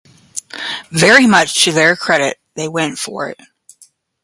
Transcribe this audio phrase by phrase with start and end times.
[0.89, 3.39] Very much to their credit, they went for it.